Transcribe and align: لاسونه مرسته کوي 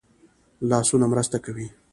لاسونه 0.69 1.05
مرسته 1.11 1.37
کوي 1.45 1.67